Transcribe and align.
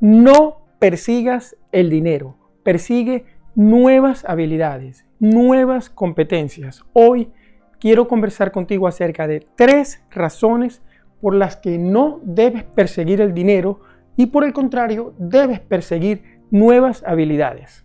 No 0.00 0.62
persigas 0.78 1.58
el 1.72 1.90
dinero, 1.90 2.38
persigue 2.62 3.26
nuevas 3.54 4.24
habilidades, 4.24 5.04
nuevas 5.18 5.90
competencias. 5.90 6.82
Hoy 6.94 7.30
quiero 7.78 8.08
conversar 8.08 8.50
contigo 8.50 8.88
acerca 8.88 9.26
de 9.26 9.46
tres 9.56 10.02
razones 10.10 10.80
por 11.20 11.34
las 11.34 11.56
que 11.58 11.76
no 11.76 12.18
debes 12.22 12.64
perseguir 12.64 13.20
el 13.20 13.34
dinero 13.34 13.80
y 14.16 14.28
por 14.28 14.44
el 14.44 14.54
contrario 14.54 15.12
debes 15.18 15.60
perseguir 15.60 16.40
nuevas 16.50 17.04
habilidades. 17.04 17.84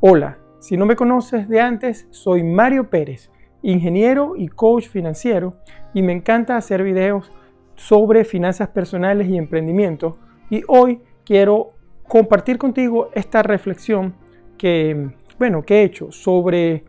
Hola, 0.00 0.38
si 0.68 0.76
no 0.76 0.84
me 0.84 0.96
conoces 0.96 1.48
de 1.48 1.62
antes, 1.62 2.06
soy 2.10 2.42
Mario 2.42 2.90
Pérez, 2.90 3.30
ingeniero 3.62 4.34
y 4.36 4.48
coach 4.48 4.86
financiero 4.86 5.54
y 5.94 6.02
me 6.02 6.12
encanta 6.12 6.58
hacer 6.58 6.82
videos 6.82 7.32
sobre 7.74 8.22
finanzas 8.26 8.68
personales 8.68 9.30
y 9.30 9.38
emprendimiento. 9.38 10.18
Y 10.50 10.60
hoy 10.68 11.00
quiero 11.24 11.70
compartir 12.06 12.58
contigo 12.58 13.08
esta 13.14 13.42
reflexión 13.42 14.12
que, 14.58 15.08
bueno, 15.38 15.62
que 15.62 15.76
he 15.76 15.84
hecho 15.84 16.12
sobre 16.12 16.84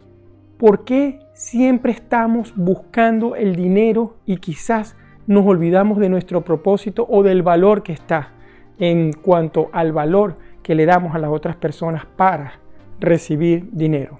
por 0.57 0.83
qué 0.83 1.21
siempre 1.31 1.93
estamos 1.93 2.53
buscando 2.57 3.37
el 3.37 3.55
dinero 3.55 4.17
y 4.25 4.39
quizás 4.39 4.97
nos 5.25 5.45
olvidamos 5.45 5.99
de 5.99 6.09
nuestro 6.09 6.41
propósito 6.41 7.07
o 7.09 7.23
del 7.23 7.43
valor 7.43 7.81
que 7.83 7.93
está 7.93 8.33
en 8.77 9.13
cuanto 9.13 9.69
al 9.71 9.93
valor 9.93 10.35
que 10.63 10.75
le 10.75 10.85
damos 10.85 11.15
a 11.15 11.19
las 11.19 11.31
otras 11.31 11.55
personas 11.55 12.05
para 12.05 12.59
recibir 12.99 13.69
dinero. 13.71 14.19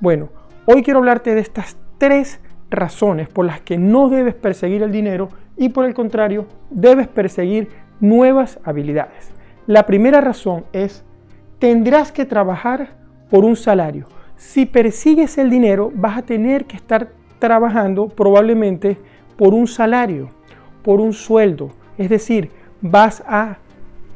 Bueno, 0.00 0.28
hoy 0.66 0.82
quiero 0.82 1.00
hablarte 1.00 1.34
de 1.34 1.40
estas 1.40 1.76
tres 1.98 2.40
razones 2.70 3.28
por 3.28 3.44
las 3.44 3.60
que 3.60 3.78
no 3.78 4.08
debes 4.08 4.34
perseguir 4.34 4.82
el 4.82 4.92
dinero 4.92 5.28
y 5.56 5.70
por 5.70 5.84
el 5.84 5.94
contrario 5.94 6.46
debes 6.70 7.08
perseguir 7.08 7.68
nuevas 8.00 8.58
habilidades. 8.64 9.30
La 9.66 9.86
primera 9.86 10.20
razón 10.20 10.64
es, 10.72 11.04
tendrás 11.58 12.12
que 12.12 12.24
trabajar 12.24 12.96
por 13.28 13.44
un 13.44 13.56
salario. 13.56 14.06
Si 14.36 14.64
persigues 14.64 15.36
el 15.36 15.50
dinero, 15.50 15.92
vas 15.94 16.18
a 16.18 16.22
tener 16.22 16.64
que 16.64 16.76
estar 16.76 17.10
trabajando 17.38 18.08
probablemente 18.08 18.96
por 19.36 19.52
un 19.52 19.66
salario, 19.66 20.30
por 20.82 21.00
un 21.00 21.12
sueldo. 21.12 21.70
Es 21.98 22.08
decir, 22.08 22.50
vas 22.80 23.22
a 23.26 23.58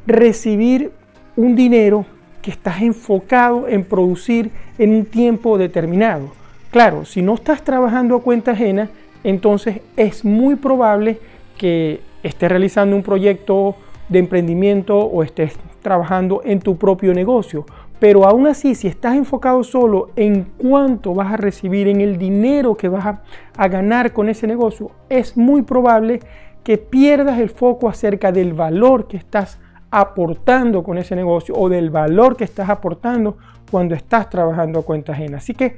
recibir 0.07 0.91
un 1.35 1.55
dinero 1.55 2.05
que 2.45 2.51
estás 2.51 2.83
enfocado 2.83 3.67
en 3.67 3.83
producir 3.83 4.51
en 4.77 4.91
un 4.91 5.05
tiempo 5.05 5.57
determinado. 5.57 6.29
Claro, 6.69 7.03
si 7.03 7.23
no 7.23 7.33
estás 7.33 7.63
trabajando 7.63 8.15
a 8.15 8.21
cuenta 8.21 8.51
ajena, 8.51 8.91
entonces 9.23 9.81
es 9.97 10.23
muy 10.23 10.55
probable 10.55 11.17
que 11.57 12.01
estés 12.21 12.47
realizando 12.47 12.95
un 12.95 13.01
proyecto 13.01 13.77
de 14.09 14.19
emprendimiento 14.19 14.95
o 14.95 15.23
estés 15.23 15.57
trabajando 15.81 16.43
en 16.45 16.59
tu 16.59 16.77
propio 16.77 17.15
negocio. 17.15 17.65
Pero 17.97 18.27
aún 18.27 18.45
así, 18.45 18.75
si 18.75 18.87
estás 18.87 19.15
enfocado 19.15 19.63
solo 19.63 20.11
en 20.15 20.43
cuánto 20.55 21.15
vas 21.15 21.33
a 21.33 21.37
recibir, 21.37 21.87
en 21.87 21.99
el 21.99 22.19
dinero 22.19 22.75
que 22.75 22.89
vas 22.89 23.07
a, 23.07 23.23
a, 23.57 23.67
ganar 23.67 24.13
con 24.13 24.29
ese 24.29 24.45
negocio, 24.45 24.91
es 25.09 25.35
muy 25.35 25.63
probable 25.63 26.19
que 26.63 26.77
pierdas 26.77 27.39
el 27.39 27.49
foco 27.49 27.89
acerca 27.89 28.31
del 28.31 28.53
valor 28.53 29.07
que 29.07 29.17
estás 29.17 29.57
aportando 29.97 30.83
con 30.83 30.97
ese 30.97 31.15
negocio 31.15 31.55
o 31.55 31.69
del 31.69 31.89
valor 31.89 32.35
que 32.35 32.43
estás 32.43 32.69
aportando 32.69 33.37
cuando 33.71 33.95
estás 33.95 34.29
trabajando 34.29 34.79
a 34.79 34.83
cuenta 34.83 35.13
ajena. 35.13 35.37
Así 35.37 35.53
que 35.53 35.77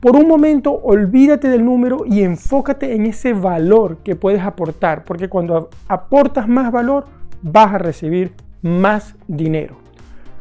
por 0.00 0.16
un 0.16 0.26
momento 0.26 0.72
olvídate 0.72 1.48
del 1.48 1.64
número 1.64 2.04
y 2.04 2.22
enfócate 2.22 2.96
en 2.96 3.06
ese 3.06 3.34
valor 3.34 3.98
que 3.98 4.16
puedes 4.16 4.42
aportar, 4.42 5.04
porque 5.04 5.28
cuando 5.28 5.70
aportas 5.86 6.48
más 6.48 6.72
valor 6.72 7.06
vas 7.40 7.72
a 7.72 7.78
recibir 7.78 8.32
más 8.62 9.14
dinero. 9.28 9.76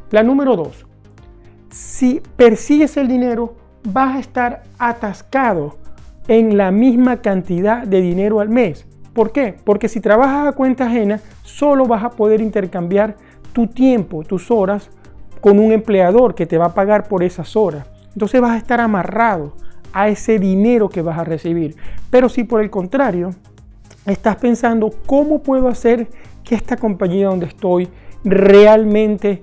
La 0.10 0.24
número 0.24 0.56
dos, 0.56 0.88
si 1.70 2.24
persigues 2.36 2.98
el 2.98 3.08
dinero 3.08 3.54
vas 3.84 4.16
a 4.16 4.20
estar 4.20 4.64
atascado 4.80 5.78
en 6.28 6.58
la 6.58 6.72
misma 6.72 7.18
cantidad 7.18 7.86
de 7.86 8.02
dinero 8.02 8.40
al 8.40 8.50
mes. 8.50 8.88
¿Por 9.16 9.32
qué? 9.32 9.56
Porque 9.64 9.88
si 9.88 10.02
trabajas 10.02 10.46
a 10.46 10.52
cuenta 10.52 10.88
ajena, 10.88 11.22
solo 11.42 11.86
vas 11.86 12.04
a 12.04 12.10
poder 12.10 12.42
intercambiar 12.42 13.16
tu 13.54 13.68
tiempo, 13.68 14.26
tus 14.26 14.52
horas, 14.52 14.90
con 15.40 15.58
un 15.58 15.72
empleador 15.72 16.36
que 16.36 16.46
te 16.46 16.58
va 16.58 16.66
a 16.66 16.74
pagar 16.74 17.08
por 17.08 17.24
esas 17.24 17.56
horas. 17.56 17.88
Entonces 18.12 18.42
vas 18.42 18.52
a 18.52 18.58
estar 18.58 18.82
amarrado 18.82 19.54
a 19.94 20.10
ese 20.10 20.38
dinero 20.38 20.90
que 20.90 21.02
vas 21.02 21.18
a 21.18 21.24
recibir. 21.24 21.78
Pero 22.10 22.28
si 22.28 22.44
por 22.44 22.62
el 22.62 22.70
contrario 22.70 23.30
estás 24.06 24.36
pensando, 24.36 24.94
¿cómo 25.06 25.42
puedo 25.42 25.70
hacer 25.70 26.10
que 26.44 26.56
esta 26.56 26.76
compañía 26.76 27.28
donde 27.28 27.46
estoy 27.46 27.88
realmente 28.26 29.42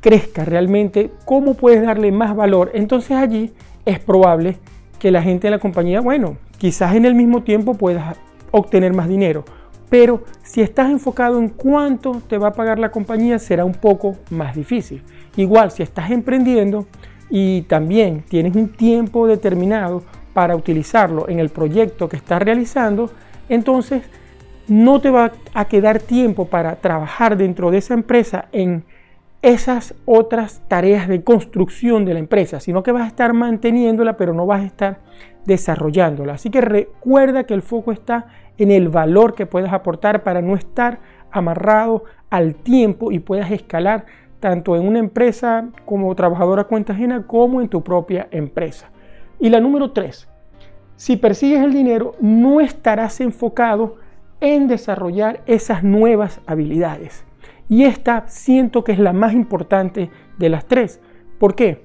crezca, 0.00 0.46
realmente, 0.46 1.10
cómo 1.26 1.52
puedes 1.52 1.82
darle 1.82 2.10
más 2.10 2.34
valor? 2.34 2.70
Entonces 2.72 3.18
allí 3.18 3.52
es 3.84 3.98
probable 3.98 4.56
que 4.98 5.10
la 5.10 5.20
gente 5.20 5.48
de 5.48 5.50
la 5.50 5.58
compañía, 5.58 6.00
bueno, 6.00 6.38
quizás 6.56 6.94
en 6.94 7.04
el 7.04 7.14
mismo 7.14 7.42
tiempo 7.42 7.74
puedas 7.74 8.16
obtener 8.54 8.92
más 8.92 9.08
dinero. 9.08 9.44
Pero 9.90 10.22
si 10.42 10.62
estás 10.62 10.90
enfocado 10.90 11.38
en 11.38 11.48
cuánto 11.48 12.22
te 12.28 12.38
va 12.38 12.48
a 12.48 12.52
pagar 12.52 12.78
la 12.78 12.90
compañía, 12.90 13.38
será 13.38 13.64
un 13.64 13.74
poco 13.74 14.16
más 14.30 14.54
difícil. 14.54 15.02
Igual, 15.36 15.70
si 15.70 15.82
estás 15.82 16.10
emprendiendo 16.10 16.86
y 17.28 17.62
también 17.62 18.24
tienes 18.28 18.54
un 18.54 18.68
tiempo 18.68 19.26
determinado 19.26 20.02
para 20.32 20.56
utilizarlo 20.56 21.28
en 21.28 21.40
el 21.40 21.48
proyecto 21.48 22.08
que 22.08 22.16
estás 22.16 22.40
realizando, 22.42 23.10
entonces 23.48 24.02
no 24.68 25.00
te 25.00 25.10
va 25.10 25.32
a 25.52 25.64
quedar 25.66 25.98
tiempo 25.98 26.46
para 26.46 26.76
trabajar 26.76 27.36
dentro 27.36 27.70
de 27.70 27.78
esa 27.78 27.94
empresa 27.94 28.46
en 28.52 28.84
esas 29.42 29.94
otras 30.06 30.62
tareas 30.68 31.06
de 31.06 31.22
construcción 31.22 32.04
de 32.04 32.14
la 32.14 32.18
empresa, 32.18 32.60
sino 32.60 32.82
que 32.82 32.92
vas 32.92 33.02
a 33.02 33.08
estar 33.08 33.34
manteniéndola, 33.34 34.16
pero 34.16 34.32
no 34.32 34.46
vas 34.46 34.62
a 34.62 34.66
estar 34.66 34.98
desarrollándola. 35.44 36.34
Así 36.34 36.50
que 36.50 36.60
recuerda 36.60 37.44
que 37.44 37.54
el 37.54 37.62
foco 37.62 37.92
está 37.92 38.26
en 38.58 38.70
el 38.70 38.88
valor 38.88 39.34
que 39.34 39.46
puedas 39.46 39.72
aportar 39.72 40.22
para 40.22 40.42
no 40.42 40.54
estar 40.54 41.00
amarrado 41.30 42.04
al 42.30 42.54
tiempo 42.54 43.12
y 43.12 43.18
puedas 43.18 43.50
escalar 43.50 44.06
tanto 44.40 44.76
en 44.76 44.86
una 44.86 44.98
empresa 44.98 45.68
como 45.84 46.14
trabajadora 46.14 46.64
cuenta 46.64 46.92
ajena 46.92 47.26
como 47.26 47.60
en 47.60 47.68
tu 47.68 47.82
propia 47.82 48.28
empresa. 48.30 48.90
Y 49.40 49.48
la 49.48 49.60
número 49.60 49.92
tres, 49.92 50.28
si 50.96 51.16
persigues 51.16 51.62
el 51.62 51.72
dinero, 51.72 52.14
no 52.20 52.60
estarás 52.60 53.20
enfocado 53.20 53.96
en 54.40 54.68
desarrollar 54.68 55.40
esas 55.46 55.82
nuevas 55.82 56.40
habilidades. 56.46 57.24
Y 57.68 57.84
esta 57.84 58.24
siento 58.28 58.84
que 58.84 58.92
es 58.92 58.98
la 58.98 59.12
más 59.12 59.32
importante 59.32 60.10
de 60.38 60.48
las 60.48 60.66
tres. 60.66 61.00
¿Por 61.38 61.54
qué? 61.54 61.84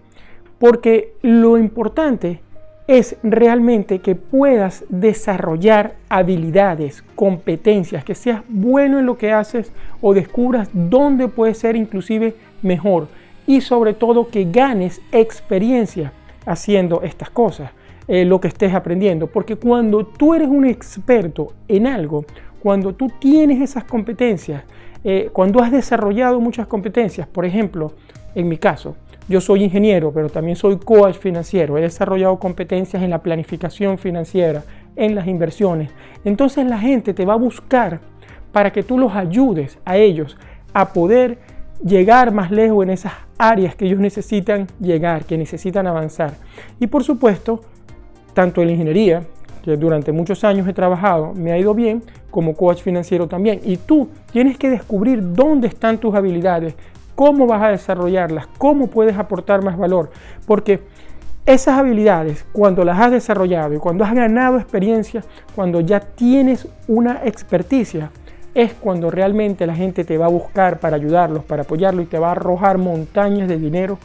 Porque 0.59 1.15
lo 1.21 1.57
importante 1.57 2.41
es 2.89 3.17
realmente 3.21 3.99
que 3.99 4.15
puedas 4.15 4.83
desarrollar 4.89 5.93
habilidades, 6.09 7.03
competencias, 7.13 8.03
que 8.03 8.15
seas 8.15 8.41
bueno 8.49 8.97
en 8.97 9.05
lo 9.05 9.15
que 9.15 9.31
haces 9.31 9.71
o 10.01 10.15
descubras 10.15 10.69
dónde 10.73 11.27
puedes 11.27 11.59
ser 11.59 11.75
inclusive 11.75 12.33
mejor. 12.63 13.07
Y 13.45 13.61
sobre 13.61 13.93
todo 13.93 14.29
que 14.29 14.45
ganes 14.45 15.01
experiencia 15.11 16.13
haciendo 16.47 17.03
estas 17.03 17.29
cosas, 17.29 17.69
eh, 18.07 18.25
lo 18.25 18.41
que 18.41 18.47
estés 18.47 18.73
aprendiendo, 18.73 19.27
porque 19.27 19.55
cuando 19.55 20.03
tú 20.03 20.33
eres 20.33 20.47
un 20.47 20.65
experto 20.65 21.53
en 21.67 21.85
algo, 21.85 22.25
cuando 22.59 22.95
tú 22.95 23.11
tienes 23.19 23.61
esas 23.61 23.83
competencias, 23.83 24.63
eh, 25.03 25.29
cuando 25.31 25.61
has 25.61 25.71
desarrollado 25.71 26.39
muchas 26.39 26.65
competencias, 26.65 27.27
por 27.27 27.45
ejemplo, 27.45 27.93
en 28.33 28.47
mi 28.47 28.57
caso, 28.57 28.95
yo 29.29 29.39
soy 29.39 29.63
ingeniero, 29.63 30.11
pero 30.11 30.29
también 30.29 30.55
soy 30.55 30.77
coach 30.77 31.15
financiero. 31.15 31.77
He 31.77 31.81
desarrollado 31.81 32.39
competencias 32.39 33.03
en 33.03 33.11
la 33.11 33.21
planificación 33.21 33.97
financiera, 33.97 34.63
en 34.95 35.15
las 35.15 35.27
inversiones. 35.27 35.91
Entonces 36.25 36.65
la 36.65 36.79
gente 36.79 37.13
te 37.13 37.25
va 37.25 37.33
a 37.33 37.37
buscar 37.37 37.99
para 38.51 38.73
que 38.73 38.83
tú 38.83 38.97
los 38.97 39.13
ayudes 39.13 39.77
a 39.85 39.97
ellos 39.97 40.35
a 40.73 40.91
poder 40.91 41.37
llegar 41.85 42.31
más 42.33 42.51
lejos 42.51 42.83
en 42.83 42.89
esas 42.89 43.13
áreas 43.37 43.75
que 43.75 43.85
ellos 43.85 43.99
necesitan 43.99 44.67
llegar, 44.79 45.25
que 45.25 45.37
necesitan 45.37 45.87
avanzar. 45.87 46.33
Y 46.79 46.87
por 46.87 47.03
supuesto, 47.03 47.61
tanto 48.33 48.61
en 48.61 48.67
la 48.67 48.73
ingeniería, 48.73 49.23
que 49.63 49.77
durante 49.77 50.11
muchos 50.11 50.43
años 50.43 50.67
he 50.67 50.73
trabajado, 50.73 51.33
me 51.33 51.51
ha 51.51 51.57
ido 51.57 51.73
bien, 51.73 52.03
como 52.31 52.55
coach 52.55 52.81
financiero 52.81 53.27
también. 53.27 53.61
Y 53.63 53.77
tú 53.77 54.09
tienes 54.31 54.57
que 54.57 54.69
descubrir 54.69 55.33
dónde 55.33 55.67
están 55.67 55.97
tus 55.97 56.15
habilidades, 56.15 56.75
cómo 57.19 57.47
vas 57.47 57.61
a 57.61 57.67
desarrollarlas, 57.67 58.47
cómo 58.57 58.87
puedes 58.87 59.17
aportar 59.17 59.61
más 59.61 59.77
valor, 59.77 60.09
porque 60.47 60.79
esas 61.45 61.77
habilidades, 61.77 62.45
cuando 62.53 62.85
las 62.85 62.97
has 62.97 63.11
desarrollado 63.11 63.73
y 63.73 63.77
cuando 63.77 64.05
has 64.05 64.15
ganado 64.15 64.57
experiencia, 64.57 65.25
cuando 65.53 65.81
ya 65.81 65.99
tienes 65.99 66.65
una 66.87 67.19
experticia, 67.25 68.09
es 68.53 68.71
cuando 68.71 69.11
realmente 69.11 69.67
la 69.67 69.75
gente 69.75 70.05
te 70.05 70.17
va 70.17 70.27
a 70.27 70.29
buscar 70.29 70.79
para 70.79 70.95
ayudarlos, 70.95 71.43
para 71.43 71.63
apoyarlos 71.63 72.05
y 72.05 72.07
te 72.07 72.19
va 72.19 72.29
a 72.29 72.31
arrojar 72.31 72.77
montañas 72.77 73.49
de 73.49 73.57
dinero 73.57 73.97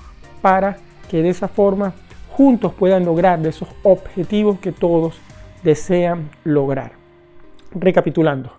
para 0.43 0.79
que 1.09 1.23
de 1.23 1.29
esa 1.29 1.47
forma 1.47 1.93
juntos 2.31 2.75
puedan 2.75 3.05
lograr 3.05 3.47
esos 3.47 3.69
objetivos 3.85 4.59
que 4.59 4.73
todos 4.73 5.21
desean 5.63 6.31
lograr. 6.43 6.95
Recapitulando, 7.71 8.51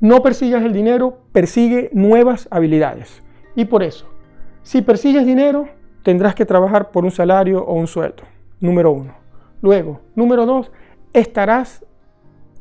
no 0.00 0.24
persigas 0.24 0.64
el 0.64 0.72
dinero, 0.72 1.18
persigue 1.30 1.90
nuevas 1.92 2.48
habilidades. 2.50 3.22
Y 3.54 3.64
por 3.64 3.82
eso, 3.82 4.06
si 4.62 4.82
persigues 4.82 5.26
dinero, 5.26 5.68
tendrás 6.02 6.34
que 6.34 6.44
trabajar 6.44 6.90
por 6.90 7.04
un 7.04 7.10
salario 7.10 7.64
o 7.64 7.74
un 7.74 7.86
sueldo. 7.86 8.24
Número 8.60 8.90
uno. 8.92 9.14
Luego, 9.62 10.00
número 10.14 10.46
dos, 10.46 10.70
estarás 11.12 11.84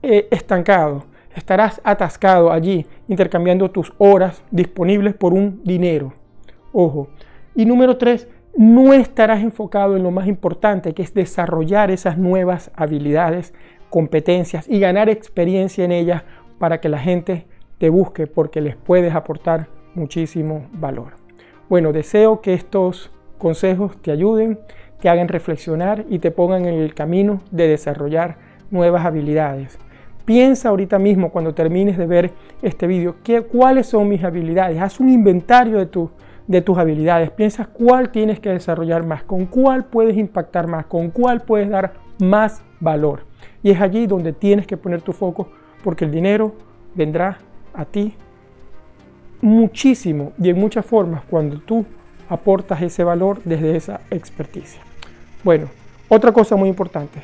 eh, 0.02 0.28
estancado, 0.32 1.06
estarás 1.36 1.82
atascado 1.84 2.52
allí, 2.52 2.86
intercambiando 3.08 3.72
tus 3.72 3.94
horas 3.98 4.44
disponibles 4.52 5.14
por 5.14 5.34
un 5.34 5.62
dinero. 5.64 6.14
Ojo. 6.72 7.10
Y 7.56 7.66
número 7.66 7.98
tres, 7.98 8.28
no 8.56 8.94
estarás 8.94 9.42
enfocado 9.42 9.98
en 9.98 10.04
lo 10.04 10.12
más 10.12 10.28
importante, 10.28 10.94
que 10.94 11.02
es 11.02 11.14
desarrollar 11.14 11.92
esas 11.92 12.18
nuevas 12.18 12.72
habilidades, 12.76 13.54
competencias 13.90 14.68
y 14.68 14.80
ganar 14.80 15.10
experiencia 15.10 15.86
en 15.86 15.92
ellas 15.92 16.24
para 16.60 16.80
que 16.80 16.90
la 16.90 17.00
gente 17.00 17.46
te 17.78 17.90
busque 17.90 18.28
porque 18.28 18.62
les 18.62 18.76
puedes 18.76 19.14
aportar 19.14 19.68
muchísimo 19.96 20.68
valor. 20.74 21.14
Bueno, 21.70 21.92
deseo 21.92 22.42
que 22.42 22.54
estos 22.54 23.12
consejos 23.38 23.98
te 24.02 24.12
ayuden, 24.12 24.60
te 25.00 25.10
hagan 25.10 25.28
reflexionar 25.28 26.06
y 26.10 26.20
te 26.20 26.32
pongan 26.32 26.66
en 26.66 26.76
el 26.76 26.94
camino 26.94 27.42
de 27.52 27.68
desarrollar 27.68 28.38
nuevas 28.72 29.06
habilidades. 29.06 29.78
Piensa 30.26 30.70
ahorita 30.70 31.00
mismo 31.00 31.32
cuando 31.32 31.54
termines 31.54 31.98
de 31.98 32.08
ver 32.08 32.32
este 32.62 32.88
vídeo 32.88 33.16
cuáles 33.52 33.88
son 33.88 34.08
mis 34.08 34.24
habilidades. 34.24 34.80
Haz 34.80 35.02
un 35.02 35.10
inventario 35.10 35.78
de, 35.78 35.86
tu, 35.86 36.10
de 36.48 36.62
tus 36.62 36.78
habilidades. 36.78 37.30
Piensa 37.32 37.66
cuál 37.66 38.10
tienes 38.10 38.40
que 38.40 38.50
desarrollar 38.50 39.06
más, 39.06 39.24
con 39.24 39.46
cuál 39.46 39.86
puedes 39.86 40.16
impactar 40.16 40.68
más, 40.68 40.86
con 40.86 41.10
cuál 41.10 41.42
puedes 41.42 41.70
dar 41.70 41.94
más 42.20 42.64
valor. 42.80 43.26
Y 43.62 43.72
es 43.72 43.82
allí 43.82 44.08
donde 44.08 44.32
tienes 44.32 44.66
que 44.66 44.78
poner 44.78 45.02
tu 45.02 45.12
foco 45.12 45.50
porque 45.84 46.06
el 46.06 46.12
dinero 46.12 46.54
vendrá 46.96 47.40
a 47.74 47.84
ti 47.84 48.16
muchísimo 49.44 50.32
y 50.42 50.50
en 50.50 50.58
muchas 50.58 50.86
formas 50.86 51.22
cuando 51.30 51.60
tú 51.60 51.86
aportas 52.30 52.82
ese 52.82 53.04
valor 53.04 53.42
desde 53.44 53.76
esa 53.76 54.00
experticia. 54.10 54.82
Bueno, 55.44 55.68
otra 56.08 56.32
cosa 56.32 56.56
muy 56.56 56.70
importante. 56.70 57.22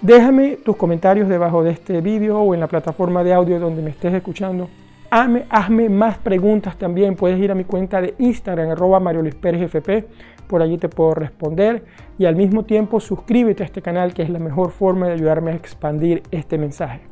Déjame 0.00 0.56
tus 0.56 0.76
comentarios 0.76 1.28
debajo 1.28 1.62
de 1.62 1.70
este 1.70 2.00
vídeo 2.00 2.40
o 2.40 2.54
en 2.54 2.60
la 2.60 2.66
plataforma 2.66 3.22
de 3.22 3.32
audio 3.32 3.60
donde 3.60 3.80
me 3.80 3.90
estés 3.90 4.12
escuchando. 4.12 4.68
Hazme, 5.08 5.44
hazme 5.48 5.88
más 5.88 6.18
preguntas 6.18 6.76
también. 6.76 7.14
Puedes 7.14 7.38
ir 7.38 7.52
a 7.52 7.54
mi 7.54 7.62
cuenta 7.62 8.00
de 8.00 8.14
Instagram, 8.18 8.70
arroba 8.70 8.98
Mario 8.98 9.22
Luis 9.22 9.36
FP. 9.40 10.04
Por 10.48 10.62
allí 10.62 10.78
te 10.78 10.88
puedo 10.88 11.14
responder. 11.14 11.84
Y 12.18 12.24
al 12.24 12.34
mismo 12.34 12.64
tiempo 12.64 12.98
suscríbete 12.98 13.62
a 13.62 13.66
este 13.66 13.80
canal 13.80 14.12
que 14.12 14.22
es 14.22 14.30
la 14.30 14.40
mejor 14.40 14.72
forma 14.72 15.06
de 15.06 15.12
ayudarme 15.12 15.52
a 15.52 15.54
expandir 15.54 16.24
este 16.32 16.58
mensaje. 16.58 17.02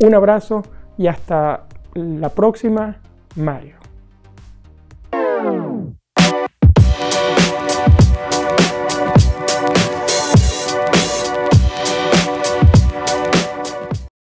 Un 0.00 0.14
abrazo 0.14 0.62
y 0.98 1.06
hasta 1.06 1.64
la 1.94 2.28
próxima, 2.28 2.98
Mario. 3.38 3.87